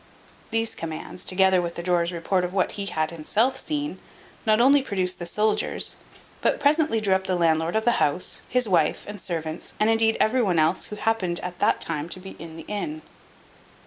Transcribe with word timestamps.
These 0.49 0.73
commands, 0.73 1.23
together 1.23 1.61
with 1.61 1.75
the 1.75 1.83
drawer's 1.83 2.11
report 2.11 2.43
of 2.43 2.55
what 2.55 2.71
he 2.71 2.87
had 2.87 3.11
himself 3.11 3.55
seen, 3.55 3.99
not 4.47 4.59
only 4.59 4.81
produced 4.81 5.19
the 5.19 5.27
soldiers, 5.27 5.95
but 6.41 6.59
presently 6.59 6.99
drew 6.99 7.13
up 7.13 7.27
the 7.27 7.35
landlord 7.35 7.75
of 7.75 7.85
the 7.85 8.01
house, 8.03 8.41
his 8.49 8.67
wife, 8.67 9.05
and 9.07 9.21
servants, 9.21 9.75
and, 9.79 9.91
indeed, 9.91 10.17
every 10.19 10.41
one 10.41 10.57
else 10.57 10.85
who 10.85 10.95
happened 10.95 11.39
at 11.41 11.59
that 11.59 11.81
time 11.81 12.09
to 12.09 12.19
be 12.19 12.31
in 12.39 12.55
the 12.55 12.65
inn. 12.67 13.03